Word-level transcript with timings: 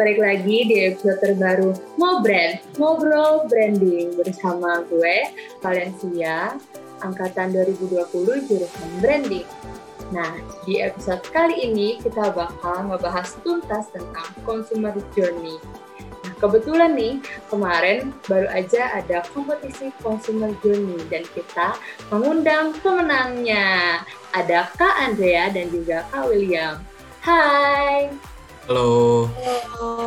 balik 0.00 0.16
lagi 0.16 0.64
di 0.64 0.88
episode 0.88 1.20
terbaru 1.20 1.76
Ngobrol, 2.00 2.56
Ngobrol 2.80 3.44
Branding 3.52 4.16
bersama 4.16 4.80
gue, 4.88 5.28
Valencia, 5.60 6.56
angkatan 7.04 7.52
2020 7.52 8.08
jurusan 8.48 8.90
Branding. 9.04 9.44
Nah, 10.08 10.40
di 10.64 10.80
episode 10.80 11.20
kali 11.28 11.68
ini 11.68 12.00
kita 12.00 12.32
bakal 12.32 12.88
ngebahas 12.88 13.28
tuntas 13.44 13.92
tentang 13.92 14.32
consumer 14.48 14.96
journey. 15.12 15.60
Nah, 16.24 16.32
kebetulan 16.40 16.96
nih, 16.96 17.20
kemarin 17.52 18.08
baru 18.24 18.48
aja 18.56 19.04
ada 19.04 19.20
kompetisi 19.36 19.92
consumer 20.00 20.56
journey 20.64 20.96
dan 21.12 21.28
kita 21.36 21.76
mengundang 22.08 22.72
pemenangnya. 22.80 24.00
Ada 24.32 24.64
Kak 24.80 25.12
Andrea 25.12 25.52
dan 25.52 25.68
juga 25.68 26.08
Kak 26.08 26.24
William. 26.32 26.80
Hai! 27.20 28.30
Halo. 28.70 29.26
Halo. 29.34 29.99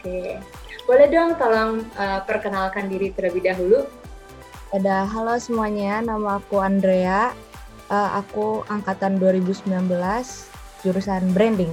Oke. 0.00 0.40
Boleh 0.88 1.12
dong 1.12 1.36
tolong 1.36 1.84
uh, 2.00 2.24
perkenalkan 2.24 2.88
diri 2.88 3.12
terlebih 3.12 3.52
dahulu? 3.52 3.84
Ada 4.72 5.04
halo 5.04 5.36
semuanya, 5.36 6.00
nama 6.00 6.40
aku 6.40 6.56
Andrea. 6.56 7.36
Uh, 7.92 8.16
aku 8.16 8.64
angkatan 8.72 9.20
2019, 9.20 9.68
jurusan 10.80 11.36
branding. 11.36 11.68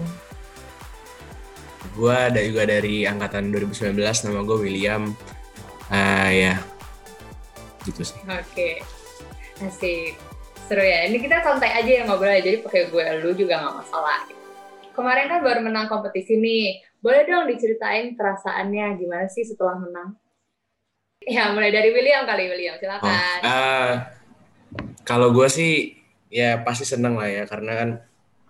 Gua 1.96 2.28
ada 2.28 2.44
juga 2.44 2.68
dari 2.68 3.08
angkatan 3.08 3.48
2019, 3.56 3.96
nama 3.96 4.44
gue 4.44 4.58
William. 4.60 5.16
Uh, 5.88 6.28
ya, 6.28 6.60
gitu 7.88 8.04
sih. 8.04 8.20
Oke, 8.28 8.84
asik. 9.64 10.20
Seru 10.68 10.84
ya. 10.84 11.08
Ini 11.08 11.16
kita 11.24 11.40
santai 11.48 11.80
aja 11.80 12.04
yang 12.04 12.12
ngobrol 12.12 12.28
ya, 12.28 12.44
jadi 12.44 12.60
pakai 12.60 12.92
gue 12.92 13.06
lu 13.24 13.32
juga 13.40 13.56
nggak 13.64 13.88
masalah 13.88 14.28
kemarin 14.98 15.30
kan 15.30 15.40
baru 15.46 15.62
menang 15.62 15.86
kompetisi 15.86 16.42
nih. 16.42 16.82
Boleh 17.08 17.24
dong 17.24 17.48
diceritain 17.48 18.20
perasaannya 18.20 19.00
gimana 19.00 19.32
sih 19.32 19.48
setelah 19.48 19.80
menang? 19.80 20.20
Ya, 21.24 21.56
mulai 21.56 21.72
dari 21.72 21.96
William 21.96 22.28
kali, 22.28 22.52
William. 22.52 22.76
Silakan. 22.76 23.08
Oh, 23.08 23.48
uh, 23.48 23.92
kalau 25.08 25.32
gue 25.32 25.48
sih 25.48 26.04
ya 26.28 26.60
pasti 26.68 26.84
seneng 26.84 27.16
lah 27.16 27.32
ya, 27.32 27.48
karena 27.48 27.72
kan 27.80 27.90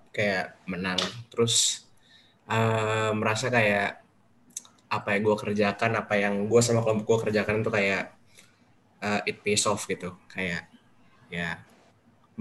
kayak 0.10 0.58
menang. 0.66 0.98
Terus 1.30 1.86
uh, 2.50 3.14
merasa 3.14 3.54
kayak 3.54 4.02
apa 4.90 5.10
yang 5.14 5.22
gue 5.22 5.38
kerjakan, 5.38 5.92
apa 5.94 6.18
yang 6.18 6.50
gue 6.50 6.62
sama 6.66 6.82
kelompok 6.82 7.06
gue 7.06 7.30
kerjakan 7.30 7.62
itu 7.62 7.70
kayak 7.70 8.10
uh, 9.06 9.22
it 9.30 9.38
pays 9.46 9.70
off 9.70 9.86
gitu. 9.86 10.18
Kayak 10.34 10.66
ya 11.30 11.62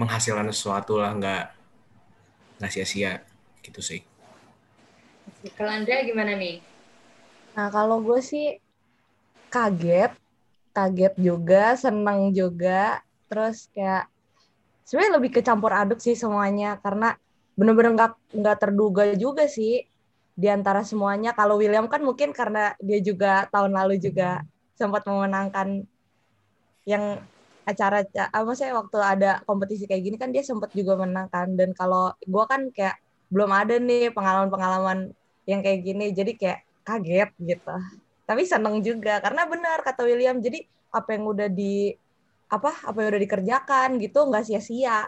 menghasilkan 0.01 0.48
sesuatu 0.48 0.97
lah, 0.97 1.12
nggak 1.12 1.45
nggak 2.56 2.73
sia-sia 2.73 3.20
gitu 3.61 3.84
sih. 3.84 4.16
Kalau 5.55 5.70
Andrea 5.70 6.02
gimana 6.02 6.34
nih? 6.34 6.58
Nah 7.55 7.70
kalau 7.70 8.02
gue 8.02 8.19
sih 8.19 8.58
kaget, 9.52 10.12
kaget 10.75 11.14
juga, 11.16 11.78
seneng 11.78 12.34
juga, 12.34 13.00
terus 13.30 13.70
kayak 13.70 14.11
sebenarnya 14.83 15.14
lebih 15.19 15.30
kecampur 15.41 15.70
aduk 15.72 16.02
sih 16.02 16.19
semuanya 16.19 16.78
karena 16.83 17.14
bener-bener 17.56 17.97
nggak 17.97 18.12
nggak 18.36 18.58
terduga 18.61 19.02
juga 19.14 19.47
sih 19.47 19.86
di 20.36 20.48
antara 20.50 20.84
semuanya. 20.84 21.33
Kalau 21.33 21.56
William 21.56 21.89
kan 21.89 22.05
mungkin 22.05 22.34
karena 22.34 22.77
dia 22.83 23.00
juga 23.00 23.48
tahun 23.48 23.72
lalu 23.72 24.02
juga 24.02 24.44
sempat 24.77 25.08
memenangkan 25.08 25.89
yang 26.86 27.19
acara 27.67 28.06
apa 28.30 28.52
sih 28.55 28.70
waktu 28.70 28.98
ada 29.02 29.42
kompetisi 29.42 29.91
kayak 29.91 30.02
gini 30.06 30.17
kan 30.20 30.30
dia 30.30 30.47
sempat 30.47 30.70
juga 30.70 30.94
menangkan 31.02 31.58
dan 31.58 31.74
kalau 31.74 32.14
gue 32.22 32.44
kan 32.47 32.70
kayak 32.70 32.94
belum 33.27 33.50
ada 33.50 33.83
nih 33.83 34.14
pengalaman-pengalaman 34.14 35.11
yang 35.47 35.62
kayak 35.62 35.80
gini 35.86 36.11
jadi 36.11 36.33
kayak 36.34 36.61
kaget 36.83 37.30
gitu. 37.39 37.77
Tapi 38.27 38.42
seneng 38.42 38.83
juga 38.83 39.23
karena 39.23 39.46
benar 39.46 39.86
kata 39.86 40.02
William 40.02 40.42
jadi 40.42 40.67
apa 40.90 41.14
yang 41.14 41.24
udah 41.30 41.48
di 41.48 41.95
apa 42.51 42.70
apa 42.86 42.98
yang 43.02 43.08
udah 43.14 43.23
dikerjakan 43.23 43.89
gitu 44.02 44.18
nggak 44.27 44.45
sia-sia. 44.46 45.06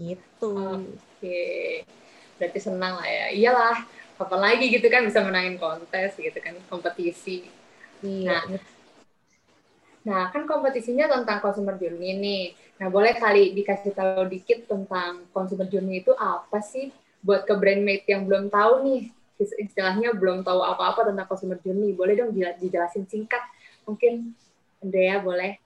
Gitu. 0.00 0.56
Oke. 0.56 1.84
Berarti 2.40 2.58
senang 2.60 2.96
lah 2.96 3.08
ya. 3.08 3.26
Iyalah 3.36 3.76
apa 4.18 4.36
lagi 4.36 4.66
gitu 4.72 4.90
kan 4.90 5.06
bisa 5.06 5.22
menangin 5.22 5.60
kontes 5.60 6.16
gitu 6.18 6.38
kan 6.42 6.56
kompetisi. 6.66 7.46
Iya 8.02 8.40
nah, 8.40 8.42
nah 10.06 10.22
kan 10.32 10.48
kompetisinya 10.48 11.06
tentang 11.06 11.38
consumer 11.44 11.76
journey 11.76 12.16
nih. 12.18 12.44
Nah, 12.78 12.88
boleh 12.94 13.18
kali 13.18 13.58
dikasih 13.58 13.90
tahu 13.90 14.30
dikit 14.30 14.70
tentang 14.70 15.26
consumer 15.34 15.66
journey 15.66 15.98
itu 16.02 16.14
apa 16.14 16.62
sih 16.62 16.94
buat 17.18 17.42
ke 17.42 17.54
brandmate 17.58 18.06
yang 18.06 18.22
belum 18.22 18.46
tahu 18.46 18.86
nih, 18.86 19.02
istilahnya 19.38 20.14
belum 20.18 20.42
tahu 20.42 20.60
apa-apa 20.60 21.08
tentang 21.08 21.26
consumer 21.30 21.58
journey. 21.62 21.94
Boleh 21.94 22.18
dong 22.18 22.34
dijelasin 22.34 23.06
singkat, 23.06 23.40
mungkin 23.86 24.34
Andrea 24.82 25.22
boleh. 25.22 25.58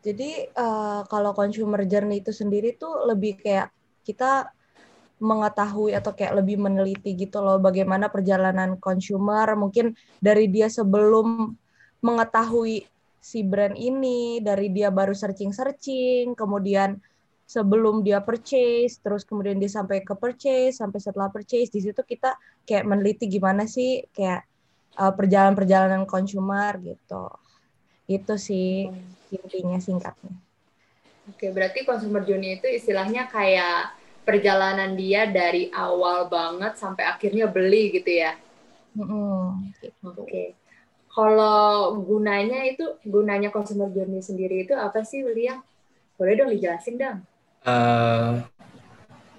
Jadi 0.00 0.48
uh, 0.56 1.04
kalau 1.10 1.36
consumer 1.36 1.84
journey 1.84 2.24
itu 2.24 2.32
sendiri 2.32 2.78
tuh 2.78 3.04
lebih 3.04 3.36
kayak 3.36 3.68
kita 4.06 4.48
mengetahui 5.20 5.92
atau 5.92 6.16
kayak 6.16 6.40
lebih 6.40 6.56
meneliti 6.56 7.12
gitu 7.12 7.44
loh 7.44 7.60
bagaimana 7.60 8.08
perjalanan 8.08 8.80
consumer 8.80 9.52
mungkin 9.52 9.92
dari 10.16 10.48
dia 10.48 10.72
sebelum 10.72 11.52
mengetahui 12.00 12.88
si 13.20 13.44
brand 13.44 13.76
ini 13.76 14.40
dari 14.40 14.72
dia 14.72 14.88
baru 14.88 15.12
searching-searching, 15.12 16.32
kemudian 16.32 16.96
sebelum 17.50 18.06
dia 18.06 18.22
purchase, 18.22 19.02
terus 19.02 19.26
kemudian 19.26 19.58
dia 19.58 19.66
sampai 19.66 20.06
ke 20.06 20.14
purchase, 20.14 20.78
sampai 20.78 21.02
setelah 21.02 21.26
purchase, 21.34 21.74
di 21.74 21.82
situ 21.82 21.98
kita 22.06 22.38
kayak 22.62 22.86
meneliti 22.86 23.26
gimana 23.26 23.66
sih 23.66 24.06
kayak 24.14 24.46
uh, 24.94 25.10
perjalanan-perjalanan 25.10 26.06
consumer 26.06 26.78
gitu. 26.78 27.26
Itu 28.06 28.38
sih 28.38 28.86
intinya 29.34 29.82
singkatnya. 29.82 30.30
Oke, 31.26 31.50
berarti 31.50 31.82
consumer 31.82 32.22
journey 32.22 32.62
itu 32.62 32.70
istilahnya 32.70 33.26
kayak 33.26 33.98
perjalanan 34.22 34.94
dia 34.94 35.26
dari 35.26 35.74
awal 35.74 36.30
banget 36.30 36.78
sampai 36.78 37.02
akhirnya 37.02 37.50
beli 37.50 37.98
gitu 37.98 38.14
ya. 38.14 38.38
Mm 38.94 39.06
-hmm. 39.10 39.42
Oke. 40.06 40.54
Kalau 41.10 41.98
gunanya 41.98 42.62
itu, 42.62 42.94
gunanya 43.02 43.50
consumer 43.50 43.90
journey 43.90 44.22
sendiri 44.22 44.62
itu 44.62 44.74
apa 44.78 45.02
sih, 45.02 45.26
William? 45.26 45.58
Boleh 46.14 46.38
dong 46.38 46.54
dijelasin 46.54 46.94
dong. 46.94 47.26
Uh, 47.60 48.40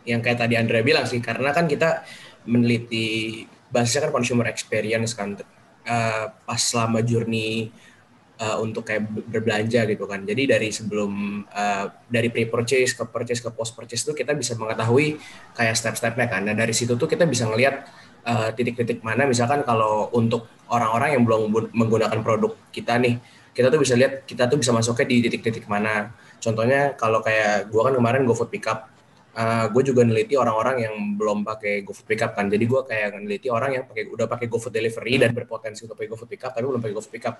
yang 0.06 0.22
kayak 0.22 0.42
tadi 0.42 0.58
Andrea 0.58 0.82
bilang 0.86 1.06
sih, 1.06 1.22
karena 1.22 1.54
kan 1.54 1.66
kita 1.66 2.06
meneliti 2.46 3.46
basisnya 3.70 4.10
kan 4.10 4.12
consumer 4.14 4.50
experience 4.50 5.14
kan, 5.14 5.38
uh, 5.86 6.26
pas 6.34 6.62
selama 6.62 7.06
journey 7.06 7.70
uh, 8.42 8.58
untuk 8.62 8.86
kayak 8.90 9.06
berbelanja 9.30 9.86
gitu 9.86 10.10
kan. 10.10 10.26
Jadi 10.26 10.50
dari 10.50 10.74
sebelum 10.74 11.46
uh, 11.46 11.86
dari 12.10 12.34
pre-purchase 12.34 12.98
ke 12.98 13.06
purchase 13.06 13.42
ke 13.46 13.50
post-purchase 13.54 14.10
itu 14.10 14.14
kita 14.18 14.34
bisa 14.34 14.58
mengetahui 14.58 15.22
kayak 15.54 15.78
step-stepnya 15.78 16.28
kan. 16.30 16.42
Nah 16.46 16.58
dari 16.58 16.74
situ 16.74 16.98
tuh 16.98 17.06
kita 17.06 17.30
bisa 17.30 17.46
ngelihat 17.46 17.86
titik-titik 18.54 19.02
uh, 19.02 19.06
mana 19.10 19.26
misalkan 19.26 19.66
kalau 19.66 20.14
untuk 20.14 20.46
orang-orang 20.70 21.18
yang 21.18 21.26
belum 21.26 21.74
menggunakan 21.74 22.22
produk 22.22 22.54
kita 22.70 23.02
nih 23.02 23.18
kita 23.52 23.74
tuh 23.74 23.82
bisa 23.82 23.98
lihat 23.98 24.30
kita 24.30 24.46
tuh 24.46 24.62
bisa 24.62 24.70
masuknya 24.72 25.10
di 25.10 25.26
titik-titik 25.26 25.66
mana 25.66 26.14
contohnya 26.42 26.98
kalau 26.98 27.22
kayak 27.22 27.70
gue 27.70 27.82
kan 27.82 27.94
kemarin 27.94 28.26
GoFood 28.26 28.50
Pickup 28.50 28.92
uh, 29.36 29.66
gue 29.72 29.84
juga 29.86 30.02
neliti 30.04 30.36
orang-orang 30.36 30.76
yang 30.84 30.96
belum 31.16 31.48
pakai 31.48 31.84
GoFood 31.88 32.08
Pickup 32.08 32.32
kan. 32.36 32.52
Jadi 32.52 32.64
gue 32.68 32.82
kayak 32.84 33.08
neliti 33.20 33.48
orang 33.48 33.72
yang 33.80 33.84
pakai 33.88 34.04
udah 34.12 34.28
pakai 34.28 34.48
GoFood 34.52 34.74
Delivery 34.74 35.14
dan 35.22 35.32
berpotensi 35.32 35.88
untuk 35.88 35.96
pakai 35.96 36.10
GoFood 36.12 36.30
Pickup 36.32 36.52
tapi 36.52 36.66
belum 36.68 36.82
pakai 36.82 36.96
GoFood 36.96 37.14
Pickup. 37.14 37.36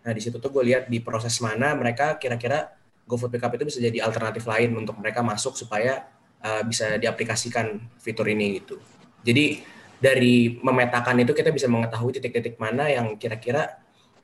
Nah 0.00 0.12
di 0.16 0.20
situ 0.22 0.36
tuh 0.40 0.50
gue 0.50 0.64
lihat 0.64 0.88
di 0.88 0.98
proses 1.04 1.36
mana 1.44 1.76
mereka 1.76 2.16
kira-kira 2.18 2.72
GoFood 3.06 3.30
Pickup 3.30 3.52
itu 3.58 3.64
bisa 3.68 3.78
jadi 3.78 3.98
alternatif 4.02 4.46
lain 4.46 4.74
untuk 4.74 4.98
mereka 4.98 5.20
masuk 5.22 5.54
supaya 5.54 6.06
uh, 6.42 6.62
bisa 6.66 6.98
diaplikasikan 6.98 7.78
fitur 8.00 8.26
ini 8.30 8.62
gitu. 8.62 8.80
Jadi 9.20 9.60
dari 10.00 10.56
memetakan 10.56 11.20
itu 11.20 11.36
kita 11.36 11.52
bisa 11.52 11.68
mengetahui 11.68 12.16
titik-titik 12.16 12.56
mana 12.56 12.88
yang 12.88 13.20
kira-kira 13.20 13.76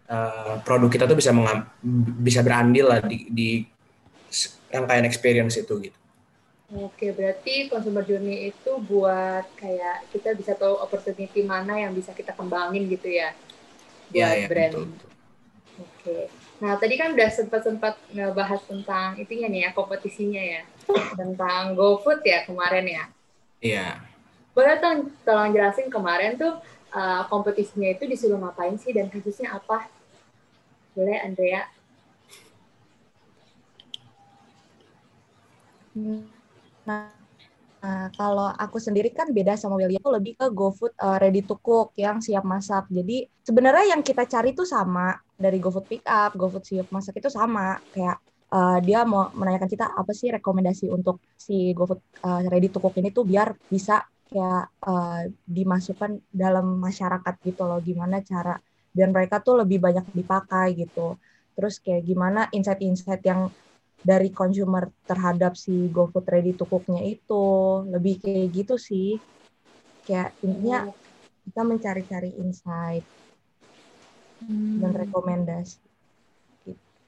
uh, 0.09 0.57
produk 0.65 0.89
kita 0.89 1.05
tuh 1.05 1.21
bisa 1.21 1.37
bisa 2.25 2.41
berandil 2.41 2.89
lah 2.89 3.05
di, 3.05 3.29
di 3.29 3.49
rangkaian 4.73 5.07
experience 5.07 5.57
itu 5.57 5.75
gitu. 5.91 5.99
Oke, 6.83 7.15
berarti 7.15 7.71
consumer 7.71 8.03
journey 8.03 8.51
itu 8.51 8.71
buat 8.91 9.47
kayak 9.55 10.11
kita 10.11 10.35
bisa 10.35 10.59
tahu 10.59 10.83
opportunity 10.83 11.47
mana 11.47 11.79
yang 11.79 11.95
bisa 11.95 12.11
kita 12.11 12.35
kembangin 12.35 12.91
gitu 12.91 13.07
ya 13.07 13.31
buat 14.11 14.19
ya, 14.19 14.29
ya, 14.35 14.47
brand. 14.51 14.73
Betul, 14.75 14.87
betul. 14.91 15.11
Oke. 15.77 16.17
Nah, 16.57 16.73
tadi 16.81 16.95
kan 16.97 17.13
udah 17.13 17.29
sempat-sempat 17.31 17.95
ngebahas 18.11 18.65
tentang 18.65 19.15
itunya 19.21 19.47
nih 19.47 19.61
ya, 19.69 19.71
kompetisinya 19.77 20.43
ya. 20.43 20.63
tentang 21.15 21.79
GoFood 21.79 22.25
ya 22.27 22.43
kemarin 22.49 22.87
ya. 22.87 23.05
Iya 23.63 23.89
boleh 24.57 24.81
tolong, 24.81 25.13
tolong 25.21 25.53
jelasin 25.53 25.93
kemarin 25.93 26.41
tuh 26.41 26.57
uh, 26.97 27.29
kompetisinya 27.29 27.93
itu 27.93 28.09
disuruh 28.09 28.41
ngapain 28.41 28.81
sih 28.81 28.97
dan 28.97 29.13
kasusnya 29.13 29.53
apa? 29.53 29.85
Boleh 30.97 31.21
Andrea? 31.21 31.69
Nah, 35.97 37.11
Nah, 37.87 38.11
kalau 38.19 38.51
aku 38.51 38.83
sendiri 38.83 39.15
kan 39.15 39.31
beda 39.31 39.55
sama 39.55 39.79
William, 39.79 40.03
aku 40.03 40.11
lebih 40.11 40.35
ke 40.35 40.51
GoFood 40.51 40.99
uh, 40.99 41.23
ready 41.23 41.47
to 41.47 41.55
cook 41.63 41.95
yang 41.95 42.19
siap 42.19 42.43
masak. 42.43 42.91
Jadi 42.91 43.31
sebenarnya 43.47 43.95
yang 43.95 44.03
kita 44.03 44.27
cari 44.27 44.51
itu 44.51 44.67
sama 44.67 45.15
dari 45.39 45.63
GoFood 45.63 45.87
pick 45.87 46.03
up, 46.03 46.35
GoFood 46.35 46.67
siap 46.67 46.91
masak 46.91 47.23
itu 47.23 47.31
sama. 47.31 47.79
Kayak 47.95 48.19
uh, 48.51 48.83
dia 48.83 49.07
mau 49.07 49.31
menanyakan 49.31 49.71
kita 49.71 49.87
apa 49.95 50.11
sih 50.11 50.35
rekomendasi 50.35 50.91
untuk 50.91 51.23
si 51.39 51.71
GoFood 51.77 52.27
uh, 52.27 52.43
ready 52.51 52.73
to 52.75 52.83
cook 52.83 52.99
ini 52.99 53.15
tuh 53.15 53.23
biar 53.23 53.55
bisa 53.71 54.03
kayak 54.27 54.67
uh, 54.83 55.23
dimasukkan 55.47 56.27
dalam 56.35 56.83
masyarakat 56.83 57.35
gitu 57.47 57.63
loh. 57.71 57.79
Gimana 57.79 58.19
cara 58.27 58.59
biar 58.91 59.15
mereka 59.15 59.39
tuh 59.39 59.63
lebih 59.63 59.79
banyak 59.79 60.11
dipakai 60.11 60.75
gitu. 60.75 61.15
Terus 61.55 61.79
kayak 61.79 62.03
gimana 62.03 62.51
insight-insight 62.51 63.23
yang 63.23 63.47
dari 64.03 64.29
consumer 64.31 64.93
terhadap 65.09 65.57
si 65.57 65.89
GoFood 65.89 66.27
ready 66.29 66.53
to 66.53 66.69
cook-nya 66.69 67.03
itu. 67.05 67.47
Lebih 67.89 68.21
kayak 68.23 68.49
gitu 68.53 68.75
sih. 68.77 69.21
Kayak 70.07 70.37
intinya 70.45 70.91
kita 71.47 71.63
mencari-cari 71.63 72.31
insight 72.39 73.07
hmm. 74.43 74.83
dan 74.83 74.93
rekomendasi. 74.95 75.87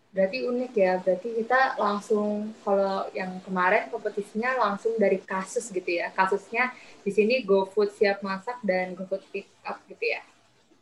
Berarti 0.08 0.38
unik 0.49 0.73
ya. 0.75 0.99
Berarti 0.99 1.29
kita 1.44 1.79
langsung 1.79 2.50
kalau 2.64 3.06
yang 3.12 3.38
kemarin 3.44 3.93
kompetisinya 3.93 4.56
langsung 4.58 4.96
dari 4.96 5.20
kasus 5.20 5.69
gitu 5.70 5.87
ya. 5.87 6.11
Kasusnya 6.11 6.73
di 7.05 7.11
sini 7.12 7.44
GoFood 7.44 7.94
siap 7.94 8.25
masak 8.25 8.58
dan 8.64 8.96
GoFood 8.96 9.23
pick 9.31 9.46
up 9.62 9.79
gitu 9.87 10.02
ya? 10.02 10.23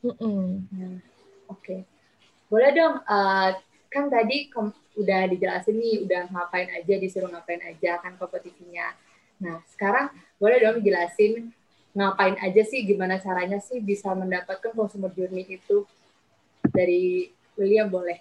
Mm 0.07 0.15
-mm. 0.17 0.45
Nah, 0.73 0.97
oke. 1.51 1.61
Okay. 1.61 1.81
boleh 2.47 2.71
dong 2.79 3.03
uh, 3.11 3.59
kan 3.91 4.07
tadi 4.07 4.47
udah 4.97 5.29
dijelasin 5.29 5.77
nih 5.77 6.03
udah 6.09 6.23
ngapain 6.33 6.69
aja 6.73 6.95
disuruh 6.97 7.29
ngapain 7.29 7.61
aja 7.63 8.01
kan 8.01 8.17
kompetisinya 8.17 8.97
nah 9.37 9.61
sekarang 9.69 10.09
boleh 10.41 10.59
dong 10.65 10.81
jelasin 10.81 11.53
ngapain 11.97 12.37
aja 12.45 12.63
sih 12.69 12.85
gimana 12.85 13.17
caranya 13.17 13.57
sih 13.57 13.81
bisa 13.81 14.13
mendapatkan 14.13 14.77
consumer 14.77 15.09
journey 15.17 15.49
itu? 15.49 15.89
Dari 16.69 17.33
William 17.57 17.89
boleh? 17.89 18.21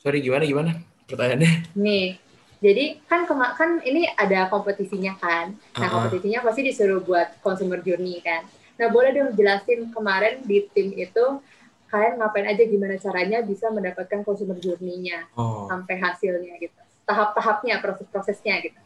Sorry 0.00 0.24
gimana 0.24 0.48
gimana? 0.48 0.80
Pertanyaannya? 1.04 1.76
Nih 1.76 2.16
jadi 2.64 3.04
kan 3.04 3.28
kan 3.28 3.84
ini 3.84 4.08
ada 4.16 4.48
kompetisinya 4.48 5.20
kan? 5.20 5.52
Nah 5.52 5.76
uh 5.76 5.84
-huh. 5.84 5.92
kompetisinya 6.08 6.40
pasti 6.40 6.64
disuruh 6.64 7.04
buat 7.04 7.36
consumer 7.44 7.84
journey 7.84 8.24
kan? 8.24 8.48
Nah 8.80 8.88
boleh 8.88 9.12
dong 9.12 9.36
jelasin 9.36 9.92
kemarin 9.92 10.40
di 10.48 10.64
tim 10.72 10.96
itu 10.96 11.44
kalian 11.92 12.16
ngapain 12.16 12.48
aja 12.48 12.64
gimana 12.64 12.96
caranya 12.96 13.44
bisa 13.44 13.68
mendapatkan 13.68 14.24
consumer 14.24 14.56
journey-nya 14.56 15.28
oh. 15.36 15.68
sampai 15.68 16.00
hasilnya 16.00 16.56
gitu. 16.56 16.80
Tahap-tahapnya 17.04 17.84
proses-prosesnya 17.84 18.64
gitu. 18.64 18.80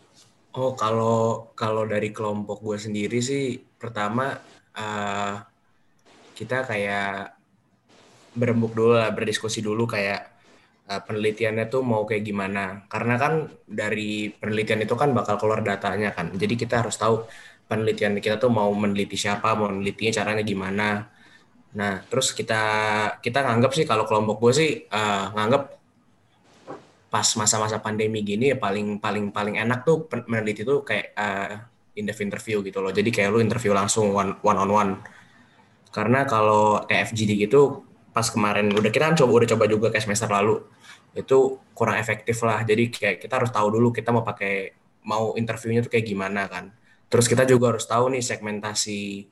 Oh 0.58 0.74
kalau 0.74 1.54
kalau 1.54 1.86
dari 1.86 2.10
kelompok 2.10 2.58
gue 2.66 2.82
sendiri 2.82 3.22
sih 3.22 3.62
pertama 3.78 4.34
uh, 4.74 5.34
kita 6.34 6.66
kayak 6.66 7.38
berembuk 8.34 8.74
dulu 8.74 8.98
lah 8.98 9.14
berdiskusi 9.14 9.62
dulu 9.62 9.86
kayak 9.86 10.26
uh, 10.90 10.98
penelitiannya 11.06 11.70
tuh 11.70 11.86
mau 11.86 12.02
kayak 12.02 12.26
gimana. 12.26 12.90
Karena 12.90 13.14
kan 13.22 13.46
dari 13.70 14.34
penelitian 14.34 14.82
itu 14.82 14.98
kan 14.98 15.14
bakal 15.14 15.38
keluar 15.38 15.62
datanya 15.62 16.10
kan. 16.10 16.34
Jadi 16.34 16.58
kita 16.58 16.82
harus 16.82 16.98
tahu 16.98 17.22
penelitian 17.70 18.18
kita 18.18 18.42
tuh 18.42 18.50
mau 18.50 18.74
meneliti 18.74 19.14
siapa 19.14 19.54
mau 19.54 19.70
menelitinya 19.70 20.12
caranya 20.22 20.42
gimana 20.42 21.15
Nah, 21.76 22.00
terus 22.08 22.32
kita 22.32 22.62
kita 23.20 23.44
nganggap 23.44 23.70
sih 23.76 23.84
kalau 23.84 24.08
kelompok 24.08 24.40
gue 24.48 24.52
sih 24.56 24.70
uh, 24.88 25.28
nganggap 25.36 25.76
pas 27.12 27.28
masa-masa 27.36 27.78
pandemi 27.78 28.24
gini 28.24 28.52
ya 28.52 28.56
paling 28.58 28.98
paling 28.98 29.30
paling 29.30 29.60
enak 29.60 29.86
tuh 29.86 30.08
meneliti 30.26 30.66
tuh 30.66 30.82
kayak 30.82 31.12
uh, 31.14 31.52
in 31.96 32.08
depth 32.08 32.24
interview 32.24 32.64
gitu 32.64 32.80
loh. 32.80 32.92
Jadi 32.92 33.12
kayak 33.12 33.28
lu 33.28 33.40
interview 33.44 33.76
langsung 33.76 34.12
one, 34.16 34.40
one 34.40 34.58
on 34.58 34.70
one. 34.72 34.92
Karena 35.92 36.24
kalau 36.24 36.84
kayak 36.88 37.12
FGD 37.12 37.48
gitu 37.48 37.84
pas 38.12 38.24
kemarin 38.32 38.72
udah 38.72 38.88
kita 38.88 39.12
kan 39.12 39.16
coba 39.16 39.44
udah 39.44 39.48
coba 39.52 39.64
juga 39.68 39.86
kayak 39.92 40.04
semester 40.08 40.28
lalu 40.32 40.64
itu 41.12 41.60
kurang 41.76 42.00
efektif 42.00 42.40
lah. 42.40 42.64
Jadi 42.64 42.88
kayak 42.88 43.16
kita 43.20 43.36
harus 43.36 43.52
tahu 43.52 43.68
dulu 43.76 43.92
kita 43.92 44.12
mau 44.16 44.24
pakai 44.24 44.72
mau 45.04 45.36
interviewnya 45.36 45.84
tuh 45.84 45.92
kayak 45.92 46.06
gimana 46.08 46.48
kan. 46.48 46.72
Terus 47.12 47.28
kita 47.28 47.44
juga 47.44 47.76
harus 47.76 47.84
tahu 47.84 48.16
nih 48.16 48.24
segmentasi 48.24 49.28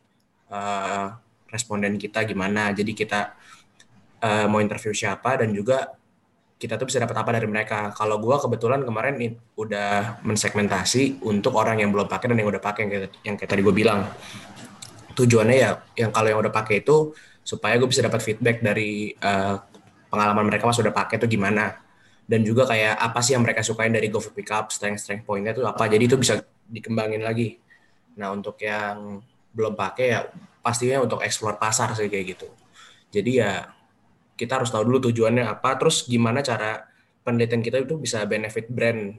uh, 0.52 1.23
responden 1.54 1.94
kita 1.94 2.26
gimana. 2.26 2.74
Jadi 2.74 2.90
kita 2.90 3.38
uh, 4.18 4.46
mau 4.50 4.58
interview 4.58 4.90
siapa 4.90 5.38
dan 5.38 5.54
juga 5.54 5.94
kita 6.58 6.80
tuh 6.80 6.86
bisa 6.88 6.98
dapat 7.02 7.16
apa 7.20 7.30
dari 7.34 7.46
mereka. 7.46 7.92
Kalau 7.92 8.16
gue 8.18 8.36
kebetulan 8.40 8.82
kemarin 8.82 9.14
nih, 9.20 9.32
udah 9.58 10.22
mensegmentasi 10.24 11.22
untuk 11.22 11.54
orang 11.54 11.82
yang 11.82 11.94
belum 11.94 12.10
pakai 12.10 12.32
dan 12.32 12.40
yang 12.40 12.48
udah 12.48 12.62
pakai 12.62 12.80
yang 12.86 12.90
kayak, 12.90 13.10
yang 13.22 13.34
kayak 13.38 13.50
tadi 13.50 13.62
gue 13.62 13.74
bilang. 13.74 14.10
Tujuannya 15.14 15.56
ya 15.56 15.78
yang 15.94 16.10
kalau 16.10 16.26
yang 16.26 16.40
udah 16.42 16.50
pakai 16.50 16.82
itu 16.82 17.14
supaya 17.46 17.78
gue 17.78 17.86
bisa 17.86 18.02
dapat 18.02 18.18
feedback 18.18 18.58
dari 18.58 19.14
uh, 19.14 19.62
pengalaman 20.10 20.50
mereka 20.50 20.66
pas 20.66 20.78
udah 20.80 20.90
pakai 20.90 21.22
itu 21.22 21.38
gimana. 21.38 21.78
Dan 22.24 22.40
juga 22.40 22.64
kayak 22.64 22.96
apa 22.96 23.20
sih 23.20 23.36
yang 23.36 23.44
mereka 23.44 23.60
sukain 23.60 23.92
dari 23.92 24.08
GoFood 24.08 24.32
Pickup, 24.32 24.72
strength-strength 24.72 25.28
pointnya 25.28 25.52
itu 25.52 25.62
apa. 25.68 25.84
Jadi 25.86 26.02
itu 26.08 26.16
bisa 26.16 26.40
dikembangin 26.66 27.20
lagi. 27.20 27.60
Nah 28.16 28.32
untuk 28.32 28.56
yang 28.64 29.20
belum 29.54 29.78
pakai 29.78 30.06
ya 30.10 30.20
pastinya 30.60 31.00
untuk 31.00 31.22
explore 31.22 31.56
pasar 31.56 31.94
sih 31.94 32.10
kayak 32.10 32.36
gitu. 32.36 32.48
Jadi 33.14 33.38
ya 33.38 33.70
kita 34.34 34.58
harus 34.58 34.74
tahu 34.74 34.82
dulu 34.82 35.10
tujuannya 35.10 35.46
apa, 35.46 35.78
terus 35.78 36.10
gimana 36.10 36.42
cara 36.42 36.82
penelitian 37.22 37.62
kita 37.62 37.78
itu 37.86 37.94
bisa 38.02 38.26
benefit 38.26 38.66
brand. 38.66 39.14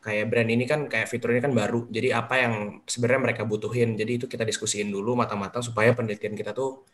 Kayak 0.00 0.26
brand 0.32 0.48
ini 0.48 0.64
kan 0.64 0.88
kayak 0.88 1.08
fitur 1.08 1.32
ini 1.32 1.40
kan 1.44 1.52
baru, 1.52 1.88
jadi 1.92 2.20
apa 2.20 2.34
yang 2.40 2.54
sebenarnya 2.88 3.20
mereka 3.32 3.42
butuhin. 3.44 3.96
Jadi 3.96 4.12
itu 4.20 4.26
kita 4.28 4.44
diskusiin 4.48 4.88
dulu 4.88 5.12
matang-matang 5.16 5.60
supaya 5.60 5.92
penelitian 5.92 6.32
kita 6.32 6.56
tuh 6.56 6.84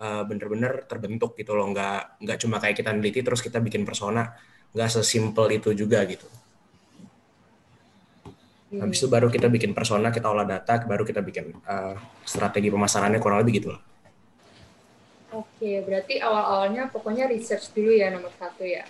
uh, 0.00 0.24
bener-bener 0.24 0.84
terbentuk 0.88 1.36
gitu 1.36 1.52
loh, 1.56 1.68
nggak 1.72 2.24
nggak 2.24 2.38
cuma 2.40 2.56
kayak 2.60 2.76
kita 2.80 2.92
neliti 2.92 3.20
terus 3.20 3.44
kita 3.44 3.60
bikin 3.60 3.84
persona, 3.84 4.32
nggak 4.72 4.88
sesimpel 5.00 5.48
itu 5.52 5.76
juga 5.76 6.04
gitu. 6.08 6.24
Habis 8.80 8.98
itu 9.02 9.08
baru 9.10 9.28
kita 9.28 9.46
bikin 9.52 9.76
persona, 9.76 10.08
kita 10.08 10.30
olah 10.30 10.46
data, 10.46 10.80
baru 10.86 11.04
kita 11.04 11.20
bikin 11.20 11.52
uh, 11.66 11.94
strategi 12.24 12.72
pemasarannya 12.72 13.20
kurang 13.20 13.44
lebih 13.44 13.60
gitu. 13.60 13.70
Oke, 15.34 15.82
berarti 15.82 16.22
awal-awalnya 16.22 16.86
pokoknya 16.94 17.26
research 17.26 17.74
dulu 17.74 17.90
ya 17.90 18.14
nomor 18.14 18.30
satu 18.38 18.62
ya. 18.62 18.86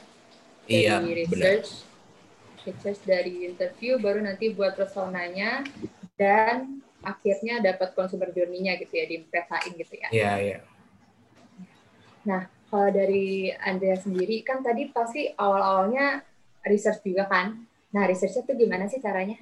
Dari 0.64 0.84
iya, 0.84 1.00
research, 1.00 1.84
benar. 1.84 2.64
research 2.68 3.00
dari 3.08 3.48
interview, 3.48 3.96
baru 3.96 4.20
nanti 4.20 4.52
buat 4.52 4.76
personanya, 4.76 5.64
dan 6.20 6.84
akhirnya 7.04 7.60
dapat 7.64 7.96
consumer 7.96 8.28
journey-nya 8.32 8.76
gitu 8.80 8.92
ya, 8.92 9.04
diimpresain 9.08 9.72
gitu 9.76 9.94
ya. 9.96 10.08
Iya, 10.12 10.32
iya. 10.40 10.58
Nah, 12.24 12.48
kalau 12.68 12.88
dari 12.92 13.52
Andrea 13.52 13.96
sendiri, 13.96 14.40
kan 14.44 14.64
tadi 14.64 14.88
pasti 14.88 15.32
awal-awalnya 15.36 16.24
research 16.64 17.04
juga 17.04 17.28
kan? 17.28 17.60
Nah, 17.92 18.04
research-nya 18.08 18.44
tuh 18.44 18.56
gimana 18.56 18.88
sih 18.88 19.00
caranya? 19.00 19.36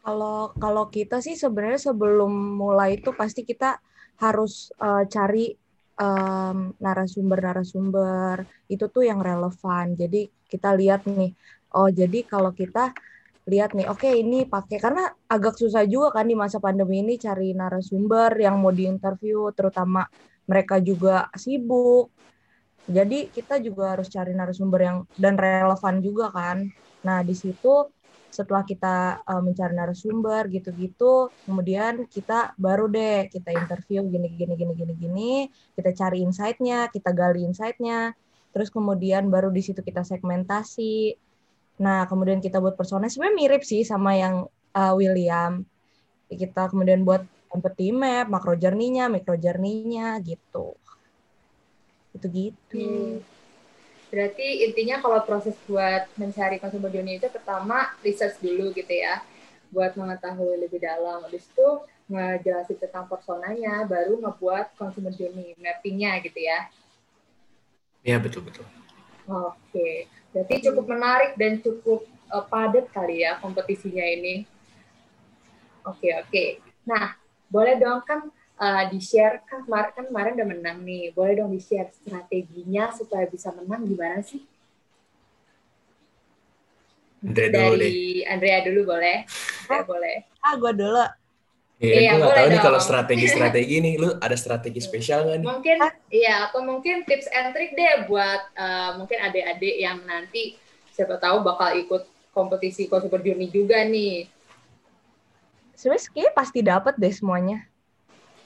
Kalau 0.00 0.56
kalau 0.56 0.88
kita 0.88 1.20
sih 1.20 1.36
sebenarnya 1.36 1.92
sebelum 1.92 2.32
mulai 2.56 2.96
itu 2.96 3.12
pasti 3.12 3.44
kita 3.44 3.76
harus 4.20 4.72
uh, 4.80 5.04
cari 5.04 5.52
um, 6.00 6.72
narasumber-narasumber 6.80 8.48
itu 8.72 8.84
tuh 8.88 9.04
yang 9.04 9.20
relevan. 9.20 9.92
Jadi 9.96 10.32
kita 10.48 10.72
lihat 10.72 11.04
nih, 11.04 11.36
oh 11.76 11.92
jadi 11.92 12.24
kalau 12.24 12.50
kita 12.56 12.96
lihat 13.48 13.76
nih, 13.76 13.88
oke 13.88 14.00
okay, 14.00 14.20
ini 14.24 14.48
pakai 14.48 14.80
karena 14.80 15.08
agak 15.28 15.56
susah 15.60 15.84
juga 15.84 16.20
kan 16.20 16.28
di 16.28 16.36
masa 16.36 16.60
pandemi 16.60 17.04
ini 17.04 17.20
cari 17.20 17.52
narasumber 17.52 18.36
yang 18.40 18.60
mau 18.60 18.72
diinterview, 18.72 19.52
terutama 19.52 20.08
mereka 20.48 20.80
juga 20.80 21.28
sibuk. 21.36 22.08
Jadi 22.90 23.30
kita 23.30 23.62
juga 23.62 23.94
harus 23.94 24.10
cari 24.10 24.34
narasumber 24.34 24.80
yang 24.82 24.96
dan 25.14 25.38
relevan 25.38 26.02
juga 26.02 26.32
kan. 26.32 26.66
Nah 27.06 27.22
di 27.22 27.36
situ 27.38 27.86
setelah 28.30 28.62
kita 28.62 29.26
uh, 29.26 29.42
mencari 29.42 29.74
narasumber 29.74 30.46
gitu-gitu 30.48 31.28
kemudian 31.44 32.06
kita 32.06 32.54
baru 32.54 32.86
deh 32.86 33.26
kita 33.26 33.50
interview 33.52 34.06
gini 34.06 34.30
gini 34.32 34.54
gini 34.54 34.72
gini 34.78 34.94
gini 34.94 35.32
kita 35.74 35.90
cari 35.92 36.22
insight-nya 36.22 36.88
kita 36.94 37.10
gali 37.10 37.42
insight-nya 37.42 38.14
terus 38.50 38.68
kemudian 38.70 39.30
baru 39.30 39.48
di 39.50 39.62
situ 39.62 39.80
kita 39.80 40.02
segmentasi. 40.02 41.14
Nah 41.80 42.04
kemudian 42.10 42.42
kita 42.42 42.58
buat 42.58 42.74
persona 42.74 43.06
sebenarnya 43.06 43.38
mirip 43.38 43.62
sih 43.62 43.86
sama 43.86 44.18
yang 44.18 44.46
uh, 44.74 44.92
William. 44.98 45.62
Kita 46.30 46.70
kemudian 46.70 47.02
buat 47.02 47.26
empathy 47.50 47.90
map 47.90 48.30
makro 48.30 48.54
journey-nya 48.54 49.10
micro 49.10 49.34
journey-nya 49.38 50.18
gitu. 50.22 50.74
Itu 52.14 52.26
gitu. 52.30 52.78
Hmm 52.78 53.39
Berarti 54.10 54.66
intinya 54.66 54.98
kalau 54.98 55.22
proses 55.22 55.54
buat 55.70 56.10
mencari 56.18 56.58
consumer 56.58 56.90
journey 56.90 57.22
itu 57.22 57.30
pertama 57.30 57.94
research 58.02 58.42
dulu 58.42 58.74
gitu 58.74 58.90
ya, 58.90 59.22
buat 59.70 59.94
mengetahui 59.94 60.66
lebih 60.66 60.82
dalam. 60.82 61.22
Habis 61.22 61.46
itu 61.46 61.68
ngejelasin 62.10 62.78
tentang 62.82 63.06
personanya, 63.06 63.86
baru 63.86 64.18
ngebuat 64.18 64.74
consumer 64.74 65.14
journey 65.14 65.54
mappingnya 65.62 66.18
gitu 66.26 66.42
ya. 66.42 66.66
Iya 68.02 68.18
betul 68.18 68.50
betul. 68.50 68.66
Oke, 69.30 70.10
berarti 70.34 70.54
cukup 70.66 70.90
menarik 70.90 71.38
dan 71.38 71.62
cukup 71.62 72.02
uh, 72.34 72.42
padat 72.42 72.90
kali 72.90 73.22
ya 73.22 73.38
kompetisinya 73.38 74.02
ini. 74.02 74.42
Oke 75.86 76.10
oke. 76.18 76.44
Nah 76.82 77.14
boleh 77.46 77.78
dong 77.78 78.02
kan 78.02 78.26
uh, 78.60 78.84
di-share 78.92 79.40
kan 79.48 79.64
kemarin 79.64 79.90
kan 79.96 80.04
kemarin 80.06 80.32
udah 80.36 80.48
menang 80.52 80.78
nih. 80.84 81.10
Boleh 81.16 81.40
dong 81.40 81.50
di-share 81.50 81.88
strateginya 81.90 82.92
supaya 82.92 83.24
bisa 83.26 83.48
menang 83.56 83.88
gimana 83.88 84.20
sih? 84.20 84.44
Andre 87.20 87.46
dulu 87.52 87.74
Dari 87.76 87.80
deh. 87.80 88.28
Andrea 88.28 88.58
dulu 88.64 88.80
boleh. 88.96 89.18
Ya, 89.68 89.80
boleh. 89.84 90.16
Ah, 90.40 90.54
gue 90.56 90.72
dulu. 90.72 91.04
Iya, 91.80 91.94
Iya, 91.96 92.10
gue 92.12 92.16
nggak 92.20 92.28
boleh 92.28 92.36
tahu 92.36 92.48
nih 92.52 92.60
kalau 92.60 92.80
strategi-strategi 92.80 93.76
nih, 93.80 93.94
lu 93.96 94.08
ada 94.20 94.36
strategi 94.36 94.80
spesial 94.88 95.24
nggak 95.24 95.38
nih? 95.40 95.48
Mungkin 95.48 95.76
iya 96.12 96.34
atau 96.48 96.60
mungkin 96.60 97.08
tips 97.08 97.28
and 97.32 97.56
trick 97.56 97.72
deh 97.72 98.04
buat 98.04 98.52
uh, 98.52 99.00
mungkin 99.00 99.16
adik-adik 99.16 99.80
yang 99.80 100.00
nanti 100.04 100.60
siapa 100.92 101.16
tahu 101.16 101.40
bakal 101.40 101.72
ikut 101.72 102.04
kompetisi 102.36 102.84
Call 102.84 103.04
Super 103.04 103.24
Journey 103.24 103.48
juga 103.48 103.80
nih. 103.84 104.28
Sebenarnya 105.72 106.12
kayaknya 106.12 106.32
pasti 106.36 106.60
dapat 106.60 106.94
deh 107.00 107.12
semuanya. 107.12 107.64